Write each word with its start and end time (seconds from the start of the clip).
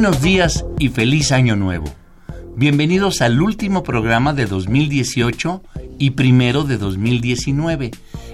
Buenos 0.00 0.22
días 0.22 0.64
y 0.78 0.90
feliz 0.90 1.32
año 1.32 1.56
nuevo. 1.56 1.86
Bienvenidos 2.54 3.20
al 3.20 3.42
último 3.42 3.82
programa 3.82 4.32
de 4.32 4.46
2018 4.46 5.60
y 5.98 6.10
primero 6.10 6.62
de 6.62 6.78
2019, 6.78 7.90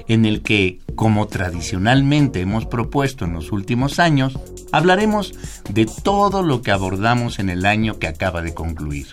en 0.06 0.27
el 0.27 0.42
que, 0.42 0.80
como 0.95 1.27
tradicionalmente 1.27 2.42
hemos 2.42 2.66
propuesto 2.66 3.25
en 3.25 3.33
los 3.33 3.51
últimos 3.51 3.98
años, 3.98 4.39
hablaremos 4.73 5.33
de 5.70 5.87
todo 5.87 6.42
lo 6.42 6.61
que 6.61 6.70
abordamos 6.70 7.39
en 7.39 7.48
el 7.48 7.65
año 7.65 7.98
que 7.98 8.09
acaba 8.09 8.42
de 8.42 8.53
concluir. 8.53 9.06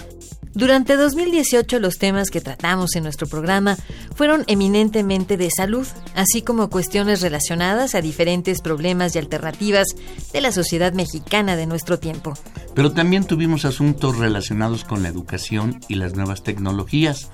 Durante 0.54 0.98
2018 0.98 1.80
los 1.80 1.98
temas 1.98 2.30
que 2.30 2.42
tratamos 2.42 2.96
en 2.96 3.04
nuestro 3.04 3.26
programa 3.26 3.78
fueron 4.16 4.44
eminentemente 4.48 5.38
de 5.38 5.50
salud, 5.50 5.88
así 6.14 6.42
como 6.42 6.70
cuestiones 6.70 7.22
relacionadas 7.22 7.96
a 7.96 8.02
diferentes 8.02 8.62
problemas 8.62 9.16
y 9.16 9.20
alternativas 9.20 9.88
de 10.34 10.42
la 10.42 10.52
sociedad 10.52 10.92
mexicana 10.92 11.56
de 11.56 11.68
nuestro 11.68 12.00
tiempo. 12.00 12.34
Pero 12.76 12.92
también 12.92 13.24
tuvimos 13.24 13.64
asuntos 13.64 14.18
relacionados 14.18 14.84
con 14.84 15.04
la 15.04 15.10
educación 15.10 15.80
y 15.88 15.96
las 15.96 16.16
nuevas 16.16 16.44
tecnologías, 16.44 17.30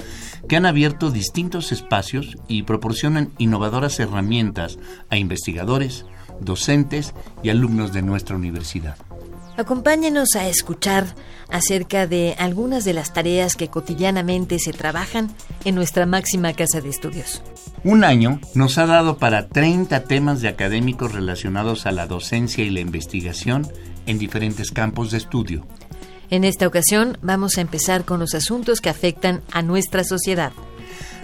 que 0.47 0.55
han 0.55 0.67
abierto 0.67 1.09
distintos 1.09 1.71
espacios 1.71 2.37
y 2.47 2.63
proporcionan 2.63 3.33
innovadoras 3.39 3.99
herramientas 3.99 4.77
a 5.09 5.17
investigadores, 5.17 6.05
docentes 6.39 7.15
y 7.41 7.49
alumnos 7.49 7.93
de 7.93 8.03
nuestra 8.03 8.35
universidad. 8.35 8.97
Acompáñenos 9.57 10.35
a 10.35 10.47
escuchar 10.47 11.15
acerca 11.49 12.05
de 12.05 12.35
algunas 12.37 12.85
de 12.85 12.93
las 12.93 13.11
tareas 13.11 13.55
que 13.55 13.69
cotidianamente 13.69 14.59
se 14.59 14.71
trabajan 14.71 15.31
en 15.65 15.73
nuestra 15.73 16.05
máxima 16.05 16.53
casa 16.53 16.79
de 16.79 16.89
estudios. 16.89 17.41
Un 17.83 18.03
año 18.03 18.39
nos 18.53 18.77
ha 18.77 18.85
dado 18.85 19.17
para 19.17 19.47
30 19.47 20.03
temas 20.03 20.41
de 20.41 20.49
académicos 20.49 21.11
relacionados 21.11 21.87
a 21.87 21.91
la 21.91 22.05
docencia 22.05 22.63
y 22.63 22.69
la 22.69 22.81
investigación 22.81 23.67
en 24.05 24.19
diferentes 24.19 24.69
campos 24.69 25.09
de 25.09 25.17
estudio. 25.17 25.65
En 26.29 26.43
esta 26.43 26.67
ocasión 26.67 27.17
vamos 27.23 27.57
a 27.57 27.61
empezar 27.61 28.05
con 28.05 28.19
los 28.19 28.35
asuntos 28.35 28.79
que 28.79 28.89
afectan 28.89 29.41
a 29.51 29.63
nuestra 29.63 30.03
sociedad. 30.03 30.51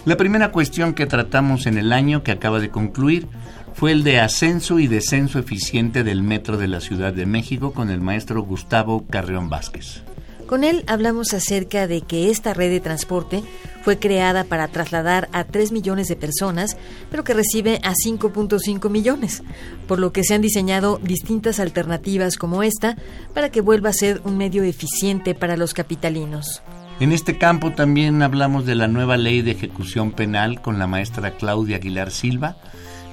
La 0.06 0.18
primera 0.18 0.52
cuestión 0.52 0.96
que 0.96 1.06
tratamos 1.06 1.66
en 1.66 1.78
el 1.78 1.94
año 1.94 2.24
que 2.24 2.32
acaba 2.32 2.60
de 2.60 2.70
concluir 2.70 3.28
fue 3.74 3.92
el 3.92 4.04
de 4.04 4.20
ascenso 4.20 4.80
y 4.80 4.88
descenso 4.88 5.40
eficiente 5.40 6.04
del 6.04 6.24
metro 6.24 6.58
de 6.58 6.68
la 6.68 6.80
Ciudad 6.80 7.14
de 7.14 7.26
México 7.26 7.74
con 7.74 7.90
el 7.90 8.02
maestro 8.02 8.42
Gustavo 8.44 9.06
Carreón 9.10 9.50
Vázquez. 9.50 10.04
Con 10.48 10.64
él 10.64 10.84
hablamos 10.88 11.34
acerca 11.34 11.88
de 11.88 12.02
que 12.02 12.30
esta 12.30 12.54
red 12.54 12.70
de 12.70 12.80
transporte 12.80 13.44
fue 13.82 13.98
creada 13.98 14.44
para 14.44 14.68
trasladar 14.68 15.28
a 15.32 15.46
3 15.46 15.72
millones 15.72 16.08
de 16.08 16.16
personas, 16.16 16.78
pero 17.10 17.24
que 17.24 17.34
recibe 17.34 17.80
a 17.84 17.94
5.5 17.94 18.90
millones, 18.90 19.42
por 19.88 20.00
lo 20.00 20.14
que 20.14 20.24
se 20.24 20.36
han 20.36 20.42
diseñado 20.42 21.00
distintas 21.02 21.60
alternativas 21.60 22.38
como 22.38 22.62
esta 22.62 22.98
para 23.34 23.50
que 23.50 23.62
vuelva 23.62 23.90
a 23.90 23.94
ser 23.94 24.22
un 24.26 24.38
medio 24.38 24.64
eficiente 24.64 25.34
para 25.34 25.58
los 25.58 25.74
capitalinos. 25.74 26.62
En 27.00 27.12
este 27.12 27.38
campo 27.38 27.72
también 27.72 28.22
hablamos 28.22 28.66
de 28.66 28.76
la 28.76 28.88
nueva 28.88 29.18
ley 29.18 29.42
de 29.42 29.52
ejecución 29.52 30.12
penal 30.12 30.62
con 30.62 30.78
la 30.78 30.88
maestra 30.88 31.32
Claudia 31.32 31.78
Aguilar 31.78 32.12
Silva, 32.12 32.58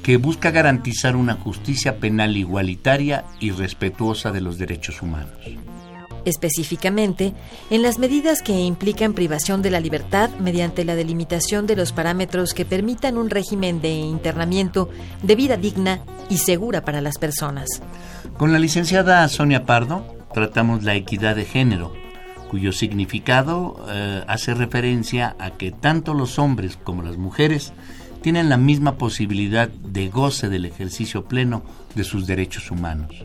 que 0.03 0.17
busca 0.17 0.51
garantizar 0.51 1.17
una 1.17 1.35
justicia 1.35 1.99
penal 1.99 2.37
igualitaria 2.37 3.25
y 3.39 3.51
respetuosa 3.51 4.33
de 4.33 4.41
los 4.41 4.59
derechos 4.59 5.03
humanos. 5.03 5.33
Específicamente, 6.25 7.33
en 7.71 7.83
las 7.83 7.99
medidas 7.99 8.43
que 8.43 8.53
implican 8.61 9.15
privación 9.15 9.63
de 9.63 9.71
la 9.71 9.81
libertad 9.81 10.29
mediante 10.39 10.85
la 10.85 10.95
delimitación 10.95 11.67
de 11.67 11.77
los 11.77 11.93
parámetros 11.93 12.53
que 12.53 12.67
permitan 12.67 13.17
un 13.17 13.31
régimen 13.31 13.81
de 13.81 13.93
internamiento 13.93 14.91
de 15.23 15.35
vida 15.35 15.57
digna 15.57 16.01
y 16.29 16.39
segura 16.39 16.85
para 16.85 17.01
las 17.01 17.17
personas. 17.17 17.69
Con 18.37 18.53
la 18.53 18.59
licenciada 18.59 19.27
Sonia 19.29 19.65
Pardo 19.65 20.05
tratamos 20.35 20.83
la 20.83 20.95
equidad 20.95 21.37
de 21.37 21.47
género, 21.47 21.93
cuyo 22.51 22.73
significado 22.73 23.87
eh, 23.89 24.23
hace 24.27 24.55
referencia 24.55 25.37
a 25.39 25.53
que 25.53 25.73
tanto 25.73 26.13
los 26.15 26.39
hombres 26.39 26.77
como 26.77 27.03
las 27.03 27.17
mujeres 27.17 27.73
tienen 28.23 28.49
la 28.49 28.57
misma 28.57 28.97
posibilidad 28.97 29.69
de 29.69 30.09
goce 30.09 30.49
del 30.49 30.65
ejercicio 30.65 31.25
pleno 31.25 31.63
de 31.95 32.05
sus 32.05 32.27
derechos 32.27 32.71
humanos. 32.71 33.25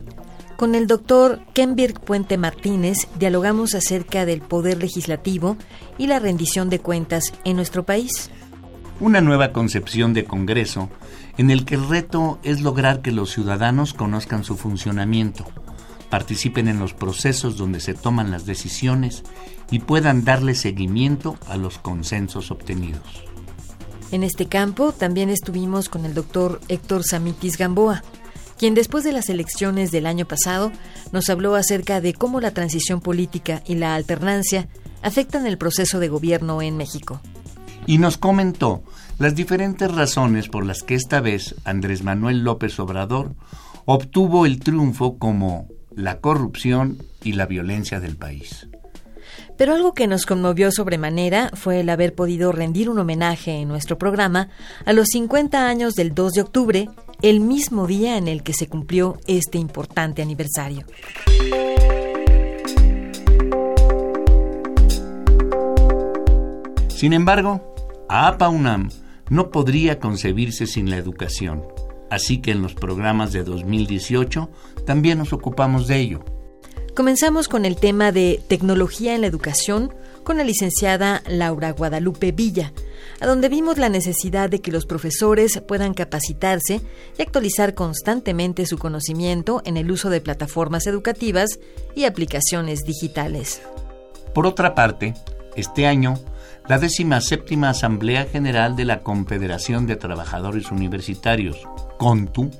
Con 0.56 0.74
el 0.74 0.86
doctor 0.86 1.40
Kenbirk 1.52 2.00
Puente 2.00 2.38
Martínez 2.38 3.08
dialogamos 3.18 3.74
acerca 3.74 4.24
del 4.24 4.40
poder 4.40 4.78
legislativo 4.78 5.58
y 5.98 6.06
la 6.06 6.18
rendición 6.18 6.70
de 6.70 6.78
cuentas 6.78 7.34
en 7.44 7.56
nuestro 7.56 7.84
país. 7.84 8.30
Una 8.98 9.20
nueva 9.20 9.52
concepción 9.52 10.14
de 10.14 10.24
Congreso 10.24 10.88
en 11.36 11.50
el 11.50 11.66
que 11.66 11.74
el 11.74 11.86
reto 11.86 12.38
es 12.42 12.62
lograr 12.62 13.02
que 13.02 13.12
los 13.12 13.30
ciudadanos 13.30 13.92
conozcan 13.92 14.44
su 14.44 14.56
funcionamiento, 14.56 15.44
participen 16.08 16.68
en 16.68 16.78
los 16.78 16.94
procesos 16.94 17.58
donde 17.58 17.80
se 17.80 17.92
toman 17.92 18.30
las 18.30 18.46
decisiones 18.46 19.24
y 19.70 19.80
puedan 19.80 20.24
darle 20.24 20.54
seguimiento 20.54 21.36
a 21.48 21.58
los 21.58 21.76
consensos 21.76 22.50
obtenidos. 22.50 23.24
En 24.12 24.22
este 24.22 24.46
campo 24.46 24.92
también 24.92 25.30
estuvimos 25.30 25.88
con 25.88 26.04
el 26.04 26.14
doctor 26.14 26.60
Héctor 26.68 27.02
Samitis 27.02 27.58
Gamboa, 27.58 28.02
quien 28.56 28.74
después 28.74 29.02
de 29.04 29.12
las 29.12 29.28
elecciones 29.28 29.90
del 29.90 30.06
año 30.06 30.26
pasado 30.26 30.70
nos 31.12 31.28
habló 31.28 31.56
acerca 31.56 32.00
de 32.00 32.14
cómo 32.14 32.40
la 32.40 32.52
transición 32.52 33.00
política 33.00 33.62
y 33.66 33.74
la 33.74 33.94
alternancia 33.94 34.68
afectan 35.02 35.46
el 35.46 35.58
proceso 35.58 35.98
de 35.98 36.08
gobierno 36.08 36.62
en 36.62 36.76
México. 36.76 37.20
Y 37.86 37.98
nos 37.98 38.16
comentó 38.16 38.82
las 39.18 39.34
diferentes 39.34 39.92
razones 39.92 40.48
por 40.48 40.64
las 40.64 40.82
que 40.82 40.94
esta 40.94 41.20
vez 41.20 41.54
Andrés 41.64 42.02
Manuel 42.02 42.44
López 42.44 42.78
Obrador 42.78 43.34
obtuvo 43.84 44.46
el 44.46 44.60
triunfo 44.60 45.18
como 45.18 45.68
la 45.94 46.20
corrupción 46.20 46.98
y 47.22 47.32
la 47.32 47.46
violencia 47.46 48.00
del 48.00 48.16
país. 48.16 48.68
Pero 49.56 49.74
algo 49.74 49.94
que 49.94 50.06
nos 50.06 50.26
conmovió 50.26 50.70
sobremanera 50.70 51.50
fue 51.54 51.80
el 51.80 51.88
haber 51.88 52.14
podido 52.14 52.52
rendir 52.52 52.90
un 52.90 52.98
homenaje 52.98 53.52
en 53.52 53.68
nuestro 53.68 53.98
programa 53.98 54.48
a 54.84 54.92
los 54.92 55.08
50 55.08 55.66
años 55.66 55.94
del 55.94 56.14
2 56.14 56.32
de 56.32 56.40
octubre, 56.40 56.88
el 57.22 57.40
mismo 57.40 57.86
día 57.86 58.16
en 58.16 58.28
el 58.28 58.42
que 58.42 58.52
se 58.52 58.68
cumplió 58.68 59.18
este 59.26 59.58
importante 59.58 60.22
aniversario. 60.22 60.84
Sin 66.88 67.12
embargo, 67.12 67.74
APA 68.08 68.48
UNAM 68.48 68.88
no 69.28 69.50
podría 69.50 69.98
concebirse 69.98 70.66
sin 70.66 70.88
la 70.88 70.96
educación, 70.96 71.62
así 72.10 72.38
que 72.38 72.52
en 72.52 72.62
los 72.62 72.74
programas 72.74 73.32
de 73.32 73.44
2018 73.44 74.48
también 74.86 75.18
nos 75.18 75.32
ocupamos 75.32 75.88
de 75.88 76.00
ello. 76.00 76.24
Comenzamos 76.96 77.48
con 77.48 77.66
el 77.66 77.76
tema 77.76 78.10
de 78.10 78.40
tecnología 78.48 79.14
en 79.14 79.20
la 79.20 79.26
educación 79.26 79.92
con 80.24 80.38
la 80.38 80.44
licenciada 80.44 81.22
Laura 81.28 81.72
Guadalupe 81.72 82.32
Villa, 82.32 82.72
a 83.20 83.26
donde 83.26 83.50
vimos 83.50 83.76
la 83.76 83.90
necesidad 83.90 84.48
de 84.48 84.62
que 84.62 84.72
los 84.72 84.86
profesores 84.86 85.60
puedan 85.68 85.92
capacitarse 85.92 86.80
y 87.18 87.20
actualizar 87.20 87.74
constantemente 87.74 88.64
su 88.64 88.78
conocimiento 88.78 89.60
en 89.66 89.76
el 89.76 89.90
uso 89.90 90.08
de 90.08 90.22
plataformas 90.22 90.86
educativas 90.86 91.60
y 91.94 92.04
aplicaciones 92.04 92.84
digitales. 92.84 93.60
Por 94.32 94.46
otra 94.46 94.74
parte, 94.74 95.12
este 95.54 95.86
año, 95.86 96.18
la 96.66 96.78
décima 96.78 97.20
séptima 97.20 97.68
Asamblea 97.68 98.24
General 98.24 98.74
de 98.74 98.86
la 98.86 99.02
Confederación 99.02 99.86
de 99.86 99.96
Trabajadores 99.96 100.70
Universitarios, 100.70 101.58
CONTU, 101.98 102.50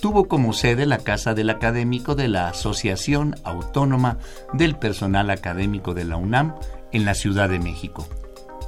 tuvo 0.00 0.28
como 0.28 0.52
sede 0.52 0.86
la 0.86 0.98
Casa 0.98 1.34
del 1.34 1.50
Académico 1.50 2.14
de 2.14 2.28
la 2.28 2.48
Asociación 2.48 3.36
Autónoma 3.44 4.18
del 4.52 4.76
Personal 4.76 5.30
Académico 5.30 5.94
de 5.94 6.04
la 6.04 6.16
UNAM 6.16 6.54
en 6.92 7.04
la 7.04 7.14
Ciudad 7.14 7.48
de 7.48 7.58
México. 7.58 8.08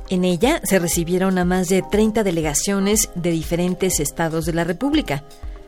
En 0.09 0.25
ella 0.25 0.61
se 0.65 0.79
recibieron 0.79 1.39
a 1.39 1.45
más 1.45 1.69
de 1.69 1.83
30 1.83 2.23
delegaciones 2.23 3.11
de 3.15 3.31
diferentes 3.31 3.99
estados 3.99 4.45
de 4.45 4.53
la 4.53 4.65
República, 4.65 5.25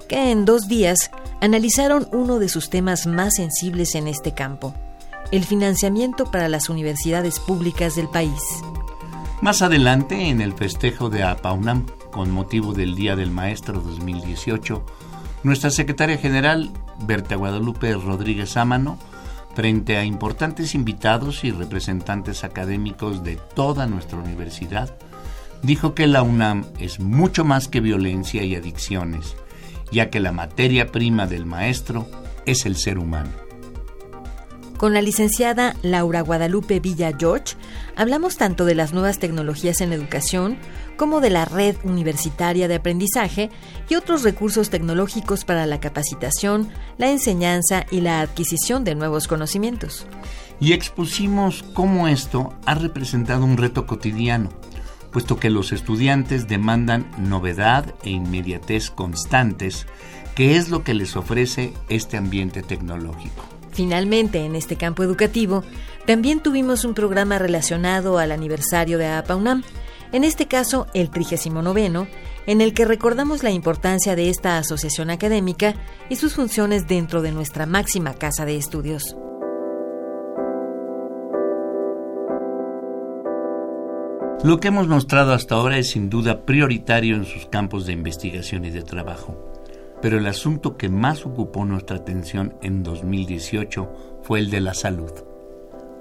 que 0.07 0.31
en 0.31 0.45
dos 0.45 0.69
días 0.69 1.11
analizaron 1.41 2.09
uno 2.13 2.39
de 2.39 2.49
sus 2.49 2.69
temas 2.69 3.07
más 3.07 3.37
sensibles 3.37 3.95
en 3.95 4.07
este 4.07 4.35
campo, 4.35 4.75
el 5.31 5.45
financiamiento 5.45 6.31
para 6.31 6.49
las 6.49 6.69
universidades 6.69 7.41
públicas 7.41 7.97
del 7.97 8.09
país. 8.09 8.43
Más 9.41 9.63
adelante, 9.63 10.29
en 10.29 10.41
el 10.41 10.53
festejo 10.53 11.11
de 11.11 11.23
APAUNAM, 11.23 11.87
con 12.13 12.31
motivo 12.31 12.73
del 12.73 12.95
Día 12.95 13.17
del 13.17 13.31
Maestro 13.31 13.81
2018, 13.81 14.85
nuestra 15.45 15.71
secretaria 15.71 16.19
general, 16.19 16.71
Berta 17.07 17.37
Guadalupe 17.37 17.93
Rodríguez 17.95 18.57
Ámano, 18.57 18.99
frente 19.55 19.97
a 19.97 20.05
importantes 20.05 20.75
invitados 20.75 21.45
y 21.45 21.53
representantes 21.53 22.43
académicos 22.43 23.23
de 23.23 23.37
toda 23.55 23.87
nuestra 23.87 24.19
universidad, 24.19 24.97
dijo 25.63 25.95
que 25.95 26.07
la 26.07 26.23
UNAM 26.23 26.65
es 26.79 26.99
mucho 26.99 27.45
más 27.45 27.69
que 27.69 27.81
violencia 27.81 28.43
y 28.43 28.57
adicciones, 28.57 29.37
ya 29.93 30.11
que 30.11 30.19
la 30.19 30.33
materia 30.33 30.91
prima 30.91 31.27
del 31.27 31.47
maestro 31.47 32.09
es 32.47 32.67
el 32.67 32.77
ser 32.77 32.99
humano. 32.99 33.44
Con 34.77 34.93
la 34.93 35.03
licenciada 35.03 35.77
Laura 35.83 36.21
Guadalupe 36.21 36.81
Villa 36.81 37.13
George 37.17 37.55
hablamos 37.97 38.37
tanto 38.37 38.65
de 38.65 38.75
las 38.75 38.93
nuevas 38.93 39.19
tecnologías 39.21 39.81
en 39.81 39.93
educación 39.93 40.59
como 40.97 41.21
de 41.21 41.31
la 41.31 41.45
red 41.45 41.77
universitaria 41.85 42.67
de 42.67 42.75
aprendizaje 42.75 43.51
y 43.89 43.95
otros 43.95 44.25
recursos 44.25 44.71
tecnológicos 44.71 45.45
para 45.45 45.67
la 45.67 45.79
capacitación, 45.79 46.71
la 46.99 47.11
enseñanza 47.11 47.87
y 47.91 48.01
la 48.01 48.21
adquisición 48.21 48.83
de 48.83 48.97
nuevos 48.97 49.29
conocimientos. 49.29 50.07
Y 50.61 50.73
expusimos 50.73 51.65
cómo 51.73 52.09
esto 52.09 52.53
ha 52.67 52.75
representado 52.75 53.45
un 53.45 53.57
reto 53.57 53.87
cotidiano, 53.87 54.51
puesto 55.13 55.39
que 55.39 55.51
los 55.51 55.73
estudiantes 55.73 56.49
demandan 56.49 57.11
novedad 57.17 57.95
e 58.03 58.11
inmediatez 58.11 58.91
constantes, 58.91 59.87
que 60.35 60.57
es 60.57 60.69
lo 60.69 60.83
que 60.83 60.95
les 60.95 61.15
ofrece 61.17 61.73
este 61.89 62.17
ambiente 62.17 62.63
tecnológico. 62.63 63.45
Finalmente, 63.75 64.45
en 64.45 64.55
este 64.55 64.77
campo 64.77 65.03
educativo, 65.03 65.65
también 66.07 66.41
tuvimos 66.41 66.85
un 66.85 66.95
programa 66.95 67.41
relacionado 67.41 68.19
al 68.19 68.31
aniversario 68.31 68.99
de 68.99 69.09
APAUNAM, 69.09 69.65
en 70.13 70.23
este 70.23 70.47
caso 70.47 70.87
el 70.95 71.11
39, 71.11 72.07
en 72.47 72.61
el 72.61 72.73
que 72.73 72.85
recordamos 72.85 73.43
la 73.43 73.51
importancia 73.51 74.15
de 74.15 74.31
esta 74.31 74.59
asociación 74.59 75.11
académica 75.11 75.75
y 76.09 76.15
sus 76.15 76.35
funciones 76.35 76.87
dentro 76.87 77.21
de 77.21 77.33
nuestra 77.33 77.67
máxima 77.67 78.15
casa 78.15 78.45
de 78.45 78.57
estudios. 78.57 79.17
Lo 84.45 84.61
que 84.61 84.69
hemos 84.69 84.87
mostrado 84.87 85.33
hasta 85.33 85.57
ahora 85.57 85.79
es 85.79 85.91
sin 85.91 86.11
duda 86.11 86.45
prioritario 86.47 87.17
en 87.17 87.25
sus 87.25 87.47
campos 87.47 87.87
de 87.87 87.95
investigación 87.95 88.67
y 88.67 88.71
de 88.71 88.83
trabajo 88.83 89.54
pero 90.01 90.19
el 90.19 90.27
asunto 90.27 90.77
que 90.77 90.89
más 90.89 91.25
ocupó 91.25 91.65
nuestra 91.65 91.97
atención 91.97 92.55
en 92.63 92.83
2018 92.83 93.89
fue 94.23 94.41
el 94.41 94.51
de 94.51 94.61
la 94.61 94.75
salud. 94.75 95.13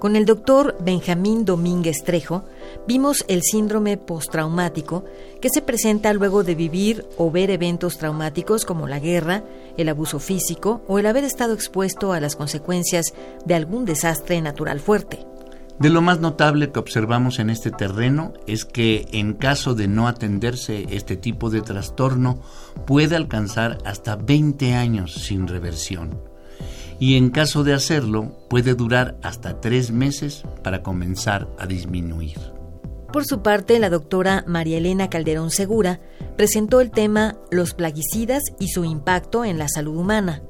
Con 0.04 0.16
el 0.16 0.26
doctor 0.26 0.76
Benjamín 0.80 1.46
Domínguez 1.46 2.04
Trejo 2.04 2.44
vimos 2.86 3.24
el 3.26 3.42
síndrome 3.42 3.96
postraumático 3.96 5.04
que 5.40 5.48
se 5.48 5.62
presenta 5.62 6.12
luego 6.12 6.44
de 6.44 6.54
vivir 6.54 7.06
o 7.16 7.30
ver 7.30 7.50
eventos 7.50 7.96
traumáticos 7.96 8.66
como 8.66 8.86
la 8.86 8.98
guerra, 8.98 9.44
el 9.78 9.88
abuso 9.88 10.18
físico 10.18 10.82
o 10.88 10.98
el 10.98 11.06
haber 11.06 11.24
estado 11.24 11.54
expuesto 11.54 12.12
a 12.12 12.20
las 12.20 12.36
consecuencias 12.36 13.14
de 13.46 13.54
algún 13.54 13.86
desastre 13.86 14.42
natural 14.42 14.80
fuerte. 14.80 15.24
De 15.78 15.90
lo 15.90 16.02
más 16.02 16.20
notable 16.20 16.70
que 16.70 16.78
observamos 16.78 17.40
en 17.40 17.50
este 17.50 17.70
terreno 17.70 18.32
es 18.46 18.64
que 18.64 19.08
en 19.12 19.34
caso 19.34 19.74
de 19.74 19.88
no 19.88 20.06
atenderse 20.06 20.86
este 20.90 21.16
tipo 21.16 21.50
de 21.50 21.62
trastorno 21.62 22.40
puede 22.86 23.16
alcanzar 23.16 23.78
hasta 23.84 24.14
20 24.14 24.74
años 24.74 25.14
sin 25.14 25.48
reversión 25.48 26.20
y 27.00 27.16
en 27.16 27.30
caso 27.30 27.64
de 27.64 27.74
hacerlo 27.74 28.32
puede 28.48 28.74
durar 28.74 29.16
hasta 29.22 29.60
tres 29.60 29.90
meses 29.90 30.44
para 30.62 30.82
comenzar 30.82 31.48
a 31.58 31.66
disminuir. 31.66 32.38
Por 33.12 33.24
su 33.24 33.42
parte, 33.42 33.78
la 33.78 33.90
doctora 33.90 34.44
María 34.46 34.78
Elena 34.78 35.10
Calderón 35.10 35.50
Segura 35.50 36.00
presentó 36.36 36.80
el 36.80 36.90
tema 36.90 37.36
Los 37.50 37.74
plaguicidas 37.74 38.42
y 38.58 38.68
su 38.68 38.84
impacto 38.84 39.44
en 39.44 39.58
la 39.58 39.68
salud 39.68 39.96
humana 39.96 40.42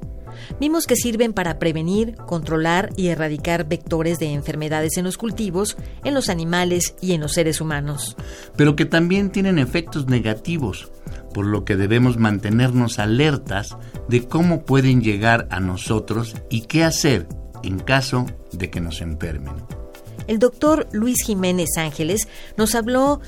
vimos 0.60 0.86
que 0.86 0.96
sirven 0.96 1.32
para 1.32 1.58
prevenir, 1.58 2.14
controlar 2.16 2.90
y 2.96 3.08
erradicar 3.08 3.69
vectores 3.69 4.19
de 4.19 4.32
enfermedades 4.32 4.96
en 4.96 5.04
los 5.04 5.19
cultivos, 5.19 5.76
en 6.04 6.14
los 6.14 6.28
animales 6.28 6.94
y 7.00 7.12
en 7.12 7.20
los 7.20 7.32
seres 7.32 7.60
humanos. 7.60 8.16
Pero 8.56 8.76
que 8.76 8.84
también 8.84 9.31
tienen 9.31 9.58
efectos 9.58 10.06
negativos, 10.06 10.90
por 11.32 11.46
lo 11.46 11.64
que 11.64 11.76
debemos 11.76 12.19
mantenernos 12.19 12.98
alertas 12.98 13.76
de 14.08 14.26
cómo 14.26 14.64
pueden 14.64 15.02
llegar 15.02 15.46
a 15.50 15.60
nosotros 15.60 16.34
y 16.50 16.62
qué 16.62 16.84
hacer 16.84 17.26
en 17.62 17.78
caso 17.78 18.26
de 18.52 18.70
que 18.70 18.81
nos 18.81 19.00
enfermen. 19.00 19.54
El 20.26 20.38
doctor 20.38 20.88
Luis 20.92 21.22
Jiménez 21.25 21.76
Ángeles 21.76 22.28
nos 22.56 22.75
habló 22.75 23.20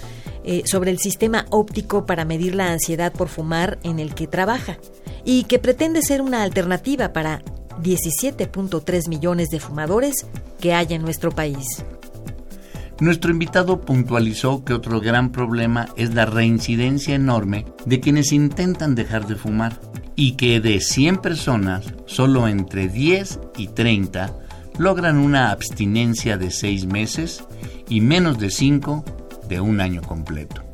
eh, 0.44 0.62
sobre 0.64 0.90
el 0.90 0.98
sistema 0.98 1.46
óptico 1.50 2.06
para 2.06 2.24
medir 2.24 2.54
la 2.54 2.70
ansiedad 2.70 3.12
por 3.12 3.28
fumar 3.28 3.78
en 3.82 3.98
el 3.98 4.14
que 4.14 4.26
trabaja 4.26 4.78
y 5.26 5.44
que 5.44 5.58
pretende 5.58 6.00
ser 6.00 6.22
una 6.22 6.42
alternativa 6.42 7.12
para 7.12 7.42
17.3 7.82 9.08
millones 9.08 9.50
de 9.50 9.60
fumadores 9.60 10.26
que 10.60 10.72
hay 10.72 10.94
en 10.94 11.02
nuestro 11.02 11.32
país. 11.32 11.84
Nuestro 12.98 13.30
invitado 13.30 13.82
puntualizó 13.82 14.64
que 14.64 14.72
otro 14.72 15.00
gran 15.00 15.30
problema 15.30 15.88
es 15.96 16.14
la 16.14 16.24
reincidencia 16.24 17.14
enorme 17.14 17.66
de 17.84 18.00
quienes 18.00 18.32
intentan 18.32 18.94
dejar 18.94 19.26
de 19.26 19.36
fumar 19.36 19.78
y 20.14 20.32
que 20.32 20.60
de 20.60 20.80
100 20.80 21.18
personas, 21.18 21.84
solo 22.06 22.48
entre 22.48 22.88
10 22.88 23.40
y 23.58 23.68
30 23.68 24.34
logran 24.78 25.18
una 25.18 25.50
abstinencia 25.50 26.38
de 26.38 26.50
6 26.50 26.86
meses 26.86 27.44
y 27.88 28.00
menos 28.00 28.38
de 28.38 28.50
5 28.50 29.04
de 29.48 29.60
un 29.60 29.80
año 29.80 30.00
completo. 30.00 30.65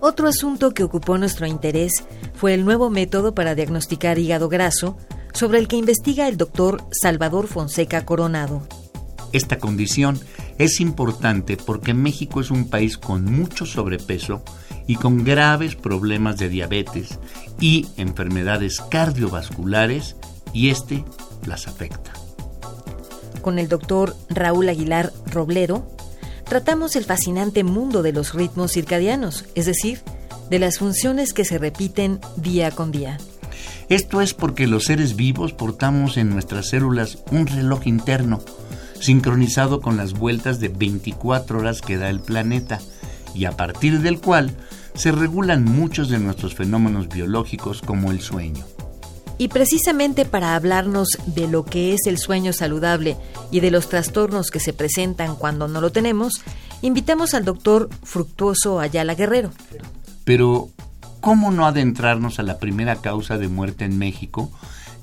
Otro 0.00 0.28
asunto 0.28 0.72
que 0.72 0.82
ocupó 0.82 1.18
nuestro 1.18 1.46
interés 1.46 1.92
fue 2.34 2.54
el 2.54 2.64
nuevo 2.64 2.88
método 2.88 3.34
para 3.34 3.54
diagnosticar 3.54 4.18
hígado 4.18 4.48
graso, 4.48 4.96
sobre 5.34 5.58
el 5.58 5.68
que 5.68 5.76
investiga 5.76 6.26
el 6.26 6.38
doctor 6.38 6.82
Salvador 6.90 7.46
Fonseca 7.46 8.04
Coronado. 8.04 8.66
Esta 9.32 9.58
condición 9.58 10.18
es 10.58 10.80
importante 10.80 11.56
porque 11.56 11.94
México 11.94 12.40
es 12.40 12.50
un 12.50 12.68
país 12.68 12.98
con 12.98 13.24
mucho 13.26 13.66
sobrepeso 13.66 14.42
y 14.86 14.96
con 14.96 15.22
graves 15.22 15.76
problemas 15.76 16.38
de 16.38 16.48
diabetes 16.48 17.18
y 17.60 17.86
enfermedades 17.96 18.80
cardiovasculares 18.80 20.16
y 20.52 20.70
este 20.70 21.04
las 21.46 21.68
afecta. 21.68 22.12
Con 23.42 23.58
el 23.58 23.68
doctor 23.68 24.16
Raúl 24.28 24.68
Aguilar 24.68 25.12
Robledo 25.26 25.86
tratamos 26.50 26.96
el 26.96 27.04
fascinante 27.04 27.62
mundo 27.62 28.02
de 28.02 28.12
los 28.12 28.34
ritmos 28.34 28.72
circadianos, 28.72 29.44
es 29.54 29.66
decir, 29.66 30.00
de 30.50 30.58
las 30.58 30.78
funciones 30.78 31.32
que 31.32 31.44
se 31.44 31.58
repiten 31.58 32.18
día 32.34 32.72
con 32.72 32.90
día. 32.90 33.18
Esto 33.88 34.20
es 34.20 34.34
porque 34.34 34.66
los 34.66 34.86
seres 34.86 35.14
vivos 35.14 35.52
portamos 35.52 36.16
en 36.16 36.28
nuestras 36.28 36.70
células 36.70 37.22
un 37.30 37.46
reloj 37.46 37.86
interno, 37.86 38.40
sincronizado 38.98 39.80
con 39.80 39.96
las 39.96 40.12
vueltas 40.12 40.58
de 40.58 40.70
24 40.70 41.60
horas 41.60 41.82
que 41.82 41.98
da 41.98 42.10
el 42.10 42.18
planeta, 42.18 42.80
y 43.32 43.44
a 43.44 43.52
partir 43.52 44.00
del 44.00 44.20
cual 44.20 44.50
se 44.94 45.12
regulan 45.12 45.64
muchos 45.64 46.08
de 46.08 46.18
nuestros 46.18 46.56
fenómenos 46.56 47.08
biológicos 47.08 47.80
como 47.80 48.10
el 48.10 48.20
sueño. 48.22 48.64
Y 49.40 49.48
precisamente 49.48 50.26
para 50.26 50.54
hablarnos 50.54 51.16
de 51.24 51.48
lo 51.48 51.64
que 51.64 51.94
es 51.94 52.00
el 52.06 52.18
sueño 52.18 52.52
saludable 52.52 53.16
y 53.50 53.60
de 53.60 53.70
los 53.70 53.88
trastornos 53.88 54.50
que 54.50 54.60
se 54.60 54.74
presentan 54.74 55.34
cuando 55.34 55.66
no 55.66 55.80
lo 55.80 55.90
tenemos, 55.90 56.42
invitamos 56.82 57.32
al 57.32 57.46
doctor 57.46 57.88
Fructuoso 58.02 58.80
Ayala 58.80 59.14
Guerrero. 59.14 59.50
Pero, 60.24 60.68
¿cómo 61.22 61.50
no 61.52 61.64
adentrarnos 61.64 62.38
a 62.38 62.42
la 62.42 62.58
primera 62.58 62.96
causa 62.96 63.38
de 63.38 63.48
muerte 63.48 63.86
en 63.86 63.96
México, 63.96 64.52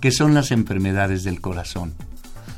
que 0.02 0.12
son 0.12 0.36
las 0.36 0.52
enfermedades 0.52 1.24
del 1.24 1.42
corazón? 1.42 1.96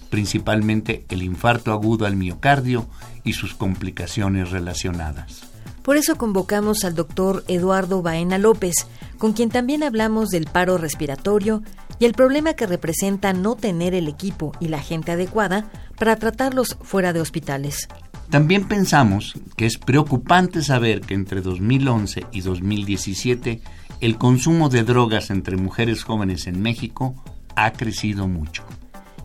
principalmente 0.10 1.06
el 1.10 1.22
infarto 1.22 1.72
agudo 1.72 2.06
al 2.08 2.16
miocardio 2.16 2.88
y 3.24 3.34
sus 3.34 3.54
complicaciones 3.54 4.50
relacionadas. 4.50 5.44
Por 5.84 5.98
eso 5.98 6.18
convocamos 6.18 6.84
al 6.84 6.96
doctor 6.96 7.44
Eduardo 7.48 8.02
Baena 8.02 8.38
López, 8.38 8.76
con 9.18 9.34
quien 9.34 9.50
también 9.50 9.84
hablamos 9.84 10.30
del 10.30 10.46
paro 10.46 10.78
respiratorio 10.78 11.64
y 12.00 12.06
el 12.06 12.14
problema 12.14 12.54
que 12.54 12.68
representa 12.68 13.34
no 13.34 13.56
tener 13.56 13.94
el 13.94 14.08
equipo 14.08 14.52
y 14.60 14.68
la 14.68 14.80
gente 14.80 15.12
adecuada 15.12 15.70
para 15.98 16.16
tratarlos 16.16 16.78
fuera 16.82 17.14
de 17.14 17.22
hospitales. 17.22 17.88
También 18.30 18.68
pensamos 18.68 19.34
que 19.58 19.66
es 19.66 19.78
preocupante 19.78 20.62
saber 20.62 21.02
que 21.02 21.16
entre 21.16 21.42
2011 21.42 22.26
y 22.32 22.42
2017 22.42 23.62
el 24.02 24.18
consumo 24.18 24.70
de 24.70 24.84
drogas 24.84 25.32
entre 25.32 25.58
mujeres 25.58 26.04
jóvenes 26.04 26.48
en 26.48 26.62
México 26.62 27.16
ha 27.56 27.74
crecido 27.74 28.28
mucho. 28.28 28.64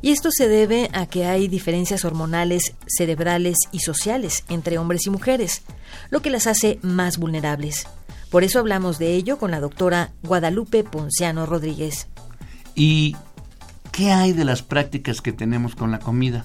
Y 0.04 0.10
esto 0.10 0.30
se 0.30 0.48
debe 0.48 0.90
a 0.92 1.06
que 1.06 1.24
hay 1.24 1.48
diferencias 1.48 2.04
hormonales, 2.04 2.74
cerebrales 2.86 3.56
y 3.72 3.78
sociales 3.78 4.44
entre 4.50 4.76
hombres 4.76 5.06
y 5.06 5.10
mujeres, 5.10 5.62
lo 6.10 6.20
que 6.20 6.28
las 6.28 6.46
hace 6.46 6.78
más 6.82 7.16
vulnerables. 7.16 7.86
Por 8.28 8.44
eso 8.44 8.58
hablamos 8.58 8.98
de 8.98 9.14
ello 9.14 9.38
con 9.38 9.50
la 9.50 9.60
doctora 9.60 10.12
Guadalupe 10.22 10.84
Ponciano 10.84 11.46
Rodríguez. 11.46 12.08
¿Y 12.74 13.16
qué 13.92 14.12
hay 14.12 14.34
de 14.34 14.44
las 14.44 14.60
prácticas 14.60 15.22
que 15.22 15.32
tenemos 15.32 15.74
con 15.74 15.90
la 15.90 16.00
comida? 16.00 16.44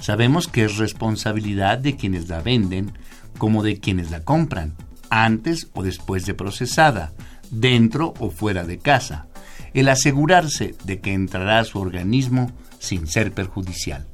Sabemos 0.00 0.48
que 0.48 0.64
es 0.64 0.76
responsabilidad 0.76 1.78
de 1.78 1.94
quienes 1.94 2.28
la 2.28 2.40
venden 2.40 2.98
como 3.38 3.62
de 3.62 3.78
quienes 3.78 4.10
la 4.10 4.24
compran, 4.24 4.74
antes 5.08 5.68
o 5.74 5.84
después 5.84 6.26
de 6.26 6.34
procesada, 6.34 7.12
dentro 7.48 8.12
o 8.18 8.30
fuera 8.30 8.64
de 8.64 8.78
casa, 8.78 9.28
el 9.72 9.88
asegurarse 9.88 10.74
de 10.82 10.98
que 10.98 11.12
entrará 11.12 11.60
a 11.60 11.64
su 11.64 11.78
organismo 11.78 12.50
sin 12.82 13.06
ser 13.06 13.32
perjudicial. 13.32 14.06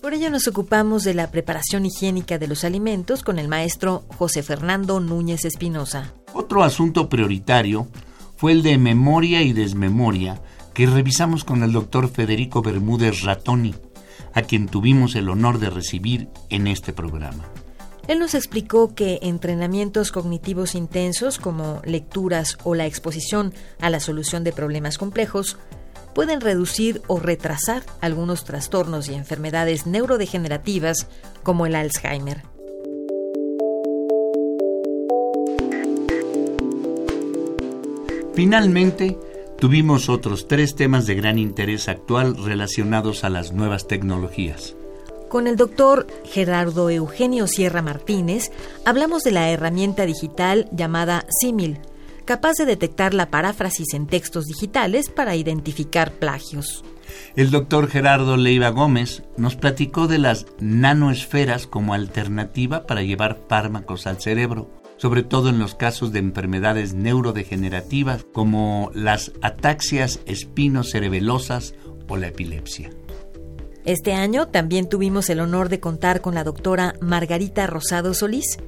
Por 0.00 0.14
ello 0.14 0.30
nos 0.30 0.48
ocupamos 0.48 1.04
de 1.04 1.14
la 1.14 1.30
preparación 1.30 1.86
higiénica 1.86 2.38
de 2.38 2.48
los 2.48 2.64
alimentos 2.64 3.22
con 3.22 3.38
el 3.38 3.48
maestro 3.48 4.04
José 4.16 4.42
Fernando 4.42 5.00
Núñez 5.00 5.44
Espinosa. 5.44 6.14
Otro 6.32 6.62
asunto 6.62 7.08
prioritario 7.08 7.88
fue 8.36 8.52
el 8.52 8.62
de 8.62 8.78
memoria 8.78 9.42
y 9.42 9.52
desmemoria 9.52 10.40
que 10.74 10.86
revisamos 10.86 11.44
con 11.44 11.62
el 11.62 11.72
doctor 11.72 12.08
Federico 12.08 12.62
Bermúdez 12.62 13.22
Ratoni, 13.22 13.74
a 14.34 14.42
quien 14.42 14.66
tuvimos 14.66 15.14
el 15.14 15.28
honor 15.28 15.58
de 15.58 15.70
recibir 15.70 16.28
en 16.48 16.66
este 16.66 16.92
programa. 16.92 17.44
Él 18.08 18.18
nos 18.18 18.34
explicó 18.34 18.94
que 18.94 19.20
entrenamientos 19.22 20.10
cognitivos 20.10 20.74
intensos 20.74 21.38
como 21.38 21.80
lecturas 21.84 22.58
o 22.64 22.74
la 22.74 22.86
exposición 22.86 23.54
a 23.80 23.90
la 23.90 24.00
solución 24.00 24.42
de 24.42 24.52
problemas 24.52 24.98
complejos 24.98 25.58
pueden 26.14 26.40
reducir 26.40 27.02
o 27.06 27.18
retrasar 27.18 27.82
algunos 28.00 28.44
trastornos 28.44 29.08
y 29.08 29.14
enfermedades 29.14 29.86
neurodegenerativas 29.86 31.06
como 31.42 31.66
el 31.66 31.74
Alzheimer. 31.74 32.42
Finalmente, 38.34 39.18
tuvimos 39.58 40.08
otros 40.08 40.48
tres 40.48 40.74
temas 40.74 41.06
de 41.06 41.14
gran 41.14 41.38
interés 41.38 41.88
actual 41.88 42.36
relacionados 42.42 43.24
a 43.24 43.30
las 43.30 43.52
nuevas 43.52 43.86
tecnologías. 43.86 44.74
Con 45.28 45.46
el 45.46 45.56
doctor 45.56 46.06
Gerardo 46.24 46.90
Eugenio 46.90 47.46
Sierra 47.46 47.80
Martínez 47.80 48.50
hablamos 48.84 49.22
de 49.22 49.30
la 49.30 49.50
herramienta 49.50 50.04
digital 50.04 50.68
llamada 50.72 51.24
Simil, 51.40 51.78
capaz 52.24 52.54
de 52.58 52.66
detectar 52.66 53.14
la 53.14 53.30
paráfrasis 53.30 53.94
en 53.94 54.06
textos 54.06 54.46
digitales 54.46 55.08
para 55.08 55.36
identificar 55.36 56.12
plagios. 56.12 56.84
El 57.36 57.50
doctor 57.50 57.88
Gerardo 57.88 58.36
Leiva 58.36 58.70
Gómez 58.70 59.22
nos 59.36 59.56
platicó 59.56 60.06
de 60.06 60.18
las 60.18 60.46
nanoesferas 60.60 61.66
como 61.66 61.94
alternativa 61.94 62.86
para 62.86 63.02
llevar 63.02 63.40
fármacos 63.48 64.06
al 64.06 64.20
cerebro, 64.20 64.70
sobre 64.96 65.22
todo 65.22 65.48
en 65.48 65.58
los 65.58 65.74
casos 65.74 66.12
de 66.12 66.20
enfermedades 66.20 66.94
neurodegenerativas 66.94 68.24
como 68.32 68.90
las 68.94 69.32
ataxias 69.42 70.20
espinocerebelosas 70.26 71.74
o 72.08 72.16
la 72.16 72.28
epilepsia. 72.28 72.90
Este 73.84 74.12
año 74.12 74.46
también 74.46 74.88
tuvimos 74.88 75.28
el 75.28 75.40
honor 75.40 75.68
de 75.68 75.80
contar 75.80 76.20
con 76.20 76.34
la 76.34 76.44
doctora 76.44 76.94
Margarita 77.00 77.66
Rosado 77.66 78.14
Solís, 78.14 78.58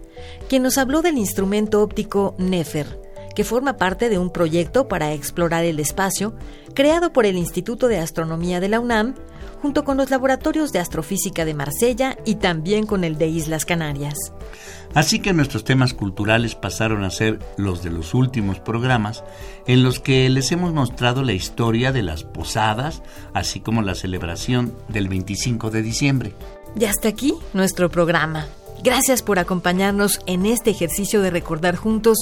quien 0.49 0.65
nos 0.65 0.77
habló 0.77 1.03
del 1.03 1.19
instrumento 1.19 1.83
óptico 1.83 2.35
Nefer, 2.39 3.04
que 3.35 3.45
forma 3.45 3.77
parte 3.77 4.09
de 4.09 4.19
un 4.19 4.31
proyecto 4.31 4.89
para 4.89 5.13
explorar 5.13 5.65
el 5.65 5.81
espacio 5.81 6.35
creado 6.75 7.13
por 7.13 7.27
el 7.27 7.37
Instituto 7.37 7.89
de 7.89 7.99
Astronomía 7.99 8.61
de 8.61 8.69
la 8.69 8.81
UNAM, 8.81 9.15
junto 9.63 9.85
con 9.85 9.97
los 9.97 10.11
laboratorios 10.11 10.73
de 10.73 10.79
astrofísica 10.79 11.45
de 11.45 11.55
Marsella 11.55 12.19
y 12.27 12.35
también 12.35 12.85
con 12.87 13.03
el 13.03 13.17
de 13.17 13.29
Islas 13.29 13.65
Canarias. 13.65 14.15
Así 14.93 15.19
que 15.19 15.33
nuestros 15.33 15.65
temas 15.65 15.95
culturales 15.95 16.55
pasaron 16.55 17.03
a 17.03 17.11
ser 17.11 17.39
los 17.57 17.83
de 17.83 17.91
los 17.91 18.15
últimos 18.15 18.61
programas, 18.61 19.25
en 19.67 19.83
los 19.83 20.01
que 20.01 20.29
les 20.29 20.53
hemos 20.53 20.73
mostrado 20.73 21.23
la 21.23 21.33
historia 21.33 21.93
de 21.93 22.03
las 22.03 22.25
posadas, 22.25 23.03
así 23.33 23.61
como 23.61 23.83
la 23.83 23.95
celebración 23.95 24.75
del 24.89 25.09
25 25.09 25.71
de 25.71 25.83
diciembre. 25.83 26.35
Y 26.79 26.85
hasta 26.85 27.09
aquí 27.09 27.35
nuestro 27.55 27.89
programa. 27.91 28.47
Gracias 28.85 29.23
por 29.23 29.39
acompañarnos 29.39 30.21
en 30.27 30.47
este 30.47 30.71
ejercicio 30.71 31.23
de 31.23 31.31
recordar 31.31 31.75
juntos 31.75 32.19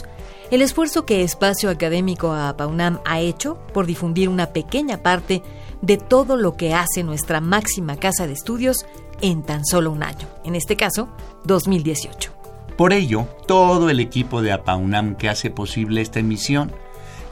el 0.53 0.61
esfuerzo 0.61 1.07
que 1.07 1.23
Espacio 1.23 1.71
Académico 1.71 2.31
APAUNAM 2.35 3.01
ha 3.07 3.21
hecho 3.21 3.59
por 3.73 3.87
difundir 3.87 4.29
una 4.29 4.49
pequeña 4.49 5.03
parte 5.03 5.43
de 5.81 5.97
todo 5.97 6.37
lo 6.37 6.59
que 6.59 6.75
hace 6.75 7.03
nuestra 7.03 7.41
máxima 7.41 7.97
casa 7.97 8.27
de 8.27 8.35
estudios 8.35 8.85
en 9.23 9.43
tan 9.45 9.65
solo 9.65 9.91
un 9.91 10.03
año, 10.03 10.29
en 10.45 10.55
este 10.55 10.77
caso, 10.77 11.09
2018. 11.45 12.33
Por 12.77 12.93
ello, 12.93 13.27
todo 13.47 13.89
el 13.89 13.99
equipo 13.99 14.43
de 14.43 14.53
APAUNAM 14.53 15.15
que 15.17 15.31
hace 15.31 15.51
posible 15.51 16.03
esta 16.03 16.21
emisión 16.21 16.71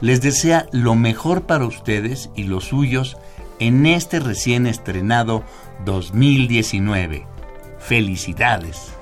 les 0.01 0.23
desea 0.23 0.65
lo 0.71 0.95
mejor 0.95 1.43
para 1.43 1.65
ustedes 1.65 2.31
y 2.35 2.45
los 2.45 2.65
suyos 2.65 3.17
en 3.59 3.85
este 3.85 4.19
recién 4.19 4.65
estrenado 4.65 5.43
2019. 5.85 7.27
Felicidades. 7.77 8.93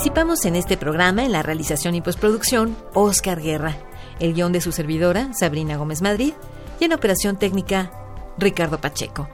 Participamos 0.00 0.46
en 0.46 0.56
este 0.56 0.78
programa 0.78 1.26
en 1.26 1.32
la 1.32 1.42
realización 1.42 1.94
y 1.94 2.00
postproducción 2.00 2.74
Oscar 2.94 3.38
Guerra, 3.38 3.76
el 4.18 4.32
guion 4.32 4.50
de 4.50 4.62
su 4.62 4.72
servidora 4.72 5.34
Sabrina 5.34 5.76
Gómez 5.76 6.00
Madrid 6.00 6.32
y 6.80 6.84
en 6.86 6.94
operación 6.94 7.36
técnica 7.36 7.90
Ricardo 8.38 8.80
Pacheco. 8.80 9.28